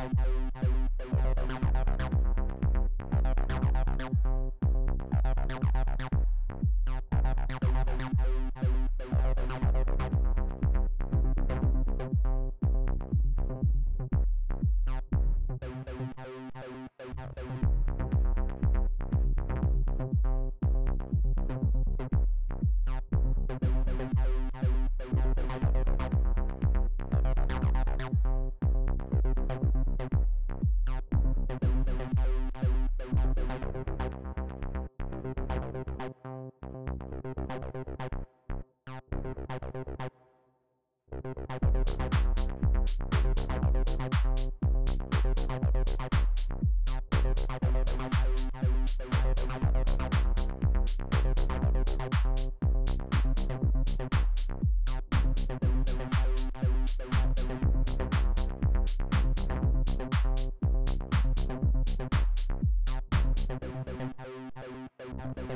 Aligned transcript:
Thank 0.00 0.12
you. 0.20 0.49
Thank 33.58 33.86
you. 33.88 33.89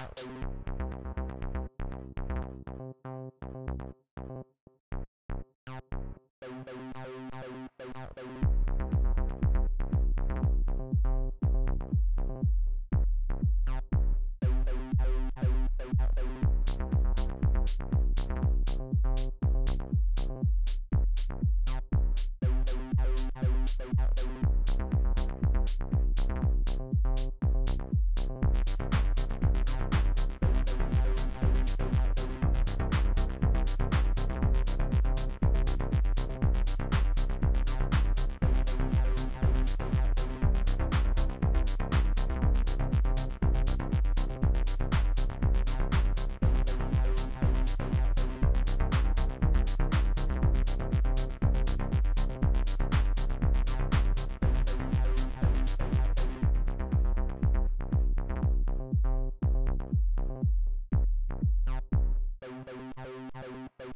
out. 0.00 0.22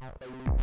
Hello. 0.04 0.53